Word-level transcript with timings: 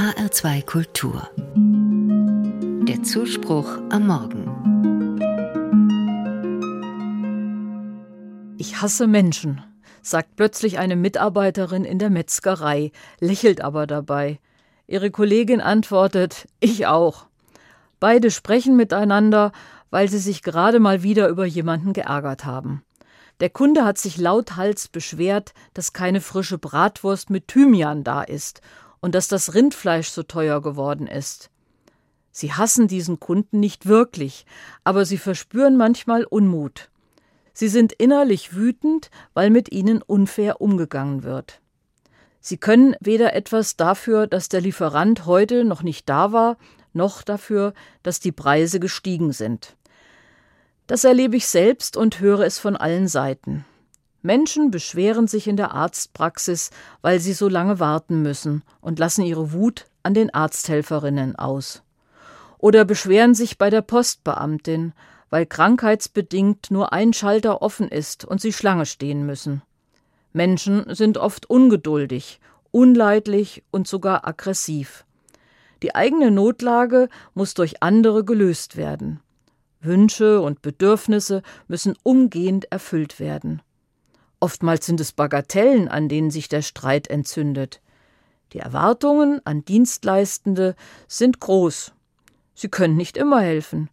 HR2 0.00 0.64
Kultur. 0.64 1.28
Der 2.88 3.02
Zuspruch 3.02 3.68
am 3.90 4.06
Morgen. 4.06 4.46
Ich 8.56 8.80
hasse 8.80 9.06
Menschen, 9.06 9.62
sagt 10.00 10.36
plötzlich 10.36 10.78
eine 10.78 10.96
Mitarbeiterin 10.96 11.84
in 11.84 11.98
der 11.98 12.08
Metzgerei, 12.08 12.92
lächelt 13.18 13.60
aber 13.60 13.86
dabei. 13.86 14.40
Ihre 14.86 15.10
Kollegin 15.10 15.60
antwortet, 15.60 16.48
ich 16.60 16.86
auch. 16.86 17.26
Beide 17.98 18.30
sprechen 18.30 18.76
miteinander, 18.76 19.52
weil 19.90 20.08
sie 20.08 20.16
sich 20.16 20.42
gerade 20.42 20.80
mal 20.80 21.02
wieder 21.02 21.28
über 21.28 21.44
jemanden 21.44 21.92
geärgert 21.92 22.46
haben. 22.46 22.82
Der 23.40 23.50
Kunde 23.50 23.84
hat 23.84 23.98
sich 23.98 24.16
lauthals 24.16 24.88
beschwert, 24.88 25.52
dass 25.74 25.92
keine 25.92 26.22
frische 26.22 26.56
Bratwurst 26.56 27.28
mit 27.28 27.48
Thymian 27.48 28.02
da 28.02 28.22
ist 28.22 28.62
und 29.00 29.14
dass 29.14 29.28
das 29.28 29.54
Rindfleisch 29.54 30.08
so 30.08 30.22
teuer 30.22 30.60
geworden 30.62 31.06
ist. 31.06 31.50
Sie 32.30 32.52
hassen 32.52 32.86
diesen 32.86 33.18
Kunden 33.18 33.60
nicht 33.60 33.86
wirklich, 33.86 34.46
aber 34.84 35.04
sie 35.04 35.18
verspüren 35.18 35.76
manchmal 35.76 36.24
Unmut. 36.24 36.90
Sie 37.52 37.68
sind 37.68 37.92
innerlich 37.92 38.54
wütend, 38.54 39.10
weil 39.34 39.50
mit 39.50 39.72
ihnen 39.72 40.02
unfair 40.02 40.60
umgegangen 40.60 41.24
wird. 41.24 41.60
Sie 42.40 42.56
können 42.56 42.94
weder 43.00 43.34
etwas 43.34 43.76
dafür, 43.76 44.26
dass 44.26 44.48
der 44.48 44.60
Lieferant 44.60 45.26
heute 45.26 45.64
noch 45.64 45.82
nicht 45.82 46.08
da 46.08 46.32
war, 46.32 46.56
noch 46.92 47.22
dafür, 47.22 47.74
dass 48.02 48.20
die 48.20 48.32
Preise 48.32 48.80
gestiegen 48.80 49.32
sind. 49.32 49.76
Das 50.86 51.04
erlebe 51.04 51.36
ich 51.36 51.46
selbst 51.46 51.96
und 51.96 52.20
höre 52.20 52.40
es 52.40 52.58
von 52.58 52.76
allen 52.76 53.08
Seiten. 53.08 53.64
Menschen 54.22 54.70
beschweren 54.70 55.26
sich 55.26 55.46
in 55.46 55.56
der 55.56 55.72
Arztpraxis, 55.72 56.70
weil 57.00 57.20
sie 57.20 57.32
so 57.32 57.48
lange 57.48 57.80
warten 57.80 58.22
müssen 58.22 58.62
und 58.80 58.98
lassen 58.98 59.22
ihre 59.22 59.52
Wut 59.52 59.86
an 60.02 60.14
den 60.14 60.32
Arzthelferinnen 60.32 61.36
aus. 61.36 61.82
Oder 62.58 62.84
beschweren 62.84 63.34
sich 63.34 63.56
bei 63.56 63.70
der 63.70 63.82
Postbeamtin, 63.82 64.92
weil 65.30 65.46
krankheitsbedingt 65.46 66.70
nur 66.70 66.92
ein 66.92 67.12
Schalter 67.12 67.62
offen 67.62 67.88
ist 67.88 68.24
und 68.24 68.40
sie 68.40 68.52
Schlange 68.52 68.84
stehen 68.84 69.24
müssen. 69.24 69.62
Menschen 70.32 70.94
sind 70.94 71.16
oft 71.16 71.48
ungeduldig, 71.48 72.40
unleidlich 72.70 73.62
und 73.70 73.88
sogar 73.88 74.26
aggressiv. 74.26 75.04
Die 75.82 75.94
eigene 75.94 76.30
Notlage 76.30 77.08
muss 77.34 77.54
durch 77.54 77.82
andere 77.82 78.24
gelöst 78.24 78.76
werden. 78.76 79.20
Wünsche 79.80 80.42
und 80.42 80.60
Bedürfnisse 80.60 81.42
müssen 81.66 81.96
umgehend 82.02 82.70
erfüllt 82.70 83.18
werden. 83.18 83.62
Oftmals 84.40 84.86
sind 84.86 85.00
es 85.00 85.12
Bagatellen, 85.12 85.88
an 85.88 86.08
denen 86.08 86.30
sich 86.30 86.48
der 86.48 86.62
Streit 86.62 87.08
entzündet. 87.08 87.80
Die 88.54 88.58
Erwartungen 88.58 89.40
an 89.44 89.64
Dienstleistende 89.64 90.74
sind 91.06 91.40
groß. 91.40 91.92
Sie 92.54 92.68
können 92.68 92.96
nicht 92.96 93.18
immer 93.18 93.40
helfen. 93.40 93.90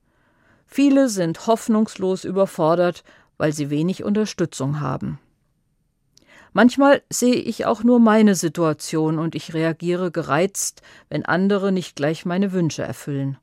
Viele 0.65 1.09
sind 1.09 1.47
hoffnungslos 1.47 2.23
überfordert, 2.23 3.03
weil 3.37 3.53
sie 3.53 3.69
wenig 3.69 4.03
Unterstützung 4.03 4.79
haben. 4.79 5.19
Manchmal 6.53 7.03
sehe 7.09 7.35
ich 7.35 7.65
auch 7.65 7.83
nur 7.83 7.99
meine 7.99 8.33
Situation 8.33 9.19
und 9.19 9.35
ich 9.35 9.53
reagiere 9.53 10.11
gereizt, 10.11 10.81
wenn 11.09 11.23
andere 11.25 11.71
nicht 11.71 11.95
gleich 11.95 12.25
meine 12.25 12.51
Wünsche 12.51 12.83
erfüllen. 12.83 13.37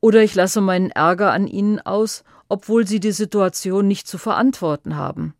Oder 0.00 0.22
ich 0.22 0.34
lasse 0.34 0.60
meinen 0.60 0.90
Ärger 0.90 1.32
an 1.32 1.46
ihnen 1.46 1.80
aus, 1.80 2.24
obwohl 2.48 2.86
sie 2.86 3.00
die 3.00 3.12
Situation 3.12 3.86
nicht 3.86 4.06
zu 4.06 4.18
verantworten 4.18 4.96
haben. 4.96 5.34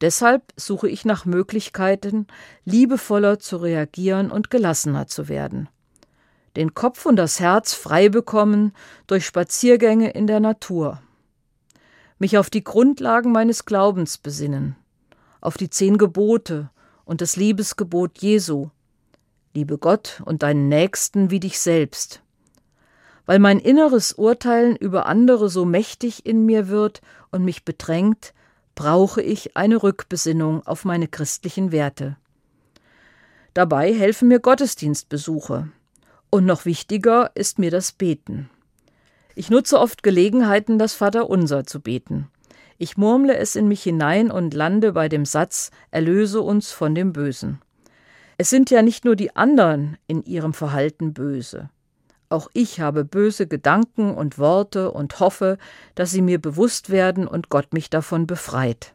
Deshalb 0.00 0.52
suche 0.56 0.88
ich 0.88 1.04
nach 1.04 1.24
Möglichkeiten, 1.24 2.26
liebevoller 2.64 3.38
zu 3.38 3.56
reagieren 3.56 4.30
und 4.30 4.50
gelassener 4.50 5.06
zu 5.06 5.28
werden. 5.28 5.68
Den 6.56 6.74
Kopf 6.74 7.06
und 7.06 7.16
das 7.16 7.40
Herz 7.40 7.74
frei 7.74 8.08
bekommen 8.08 8.72
durch 9.06 9.26
Spaziergänge 9.26 10.10
in 10.10 10.26
der 10.26 10.40
Natur. 10.40 11.00
Mich 12.18 12.38
auf 12.38 12.50
die 12.50 12.64
Grundlagen 12.64 13.32
meines 13.32 13.64
Glaubens 13.64 14.18
besinnen, 14.18 14.76
auf 15.40 15.56
die 15.56 15.70
zehn 15.70 15.98
Gebote 15.98 16.70
und 17.04 17.20
das 17.20 17.36
Liebesgebot 17.36 18.18
Jesu. 18.18 18.70
Liebe 19.54 19.78
Gott 19.78 20.22
und 20.24 20.42
deinen 20.42 20.68
Nächsten 20.68 21.30
wie 21.30 21.40
dich 21.40 21.60
selbst 21.60 22.22
weil 23.26 23.40
mein 23.40 23.58
inneres 23.58 24.12
Urteilen 24.12 24.76
über 24.76 25.06
andere 25.06 25.48
so 25.48 25.64
mächtig 25.64 26.24
in 26.24 26.46
mir 26.46 26.68
wird 26.68 27.02
und 27.30 27.44
mich 27.44 27.64
bedrängt, 27.64 28.32
brauche 28.76 29.20
ich 29.20 29.56
eine 29.56 29.82
Rückbesinnung 29.82 30.64
auf 30.64 30.84
meine 30.84 31.08
christlichen 31.08 31.72
Werte. 31.72 32.16
Dabei 33.54 33.92
helfen 33.92 34.28
mir 34.28 34.38
Gottesdienstbesuche. 34.38 35.68
Und 36.30 36.44
noch 36.44 36.66
wichtiger 36.66 37.32
ist 37.34 37.58
mir 37.58 37.72
das 37.72 37.90
Beten. 37.90 38.50
Ich 39.34 39.50
nutze 39.50 39.80
oft 39.80 40.02
Gelegenheiten, 40.02 40.78
das 40.78 40.92
Vaterunser 40.94 41.64
zu 41.64 41.80
beten. 41.80 42.28
Ich 42.78 42.96
murmle 42.96 43.36
es 43.36 43.56
in 43.56 43.66
mich 43.66 43.82
hinein 43.82 44.30
und 44.30 44.52
lande 44.52 44.92
bei 44.92 45.08
dem 45.08 45.24
Satz 45.24 45.70
Erlöse 45.90 46.42
uns 46.42 46.70
von 46.70 46.94
dem 46.94 47.12
Bösen. 47.12 47.60
Es 48.36 48.50
sind 48.50 48.70
ja 48.70 48.82
nicht 48.82 49.06
nur 49.06 49.16
die 49.16 49.34
anderen 49.34 49.96
in 50.06 50.22
ihrem 50.22 50.52
Verhalten 50.52 51.14
böse. 51.14 51.70
Auch 52.28 52.48
ich 52.52 52.80
habe 52.80 53.04
böse 53.04 53.46
Gedanken 53.46 54.14
und 54.14 54.38
Worte 54.38 54.90
und 54.90 55.20
hoffe, 55.20 55.58
dass 55.94 56.10
sie 56.10 56.22
mir 56.22 56.40
bewusst 56.40 56.90
werden 56.90 57.28
und 57.28 57.48
Gott 57.48 57.72
mich 57.72 57.88
davon 57.88 58.26
befreit. 58.26 58.94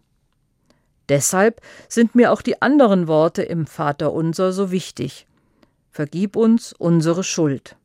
Deshalb 1.08 1.62
sind 1.88 2.16
mir 2.16 2.32
auch 2.32 2.42
die 2.42 2.62
anderen 2.62 3.08
Worte 3.08 3.42
im 3.42 3.68
Vaterunser 3.68 4.52
so 4.52 4.72
wichtig. 4.72 5.28
Vergib 5.90 6.36
uns 6.36 6.74
unsere 6.74 7.24
Schuld. 7.24 7.76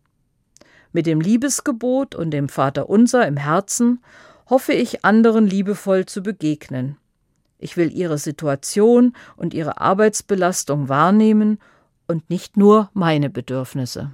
Mit 0.93 1.07
dem 1.07 1.21
Liebesgebot 1.21 2.15
und 2.15 2.31
dem 2.31 2.49
Vaterunser 2.49 3.27
im 3.27 3.37
Herzen 3.37 4.03
hoffe 4.49 4.73
ich 4.73 5.05
anderen 5.05 5.47
liebevoll 5.47 6.07
zu 6.07 6.23
begegnen. 6.23 6.97
Ich 7.59 7.77
will 7.77 7.93
ihre 7.93 8.19
Situation 8.19 9.15
und 9.37 9.55
ihre 9.55 9.81
Arbeitsbelastung 9.81 10.89
wahrnehmen 10.89 11.59
und 12.07 12.31
nicht 12.31 12.57
nur 12.57 12.91
meine 12.95 13.31
Bedürfnisse. 13.31 14.13